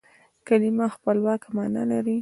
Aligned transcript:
کلیمه 0.47 0.87
خپلواکه 0.95 1.49
مانا 1.55 1.83
لري. 1.91 2.17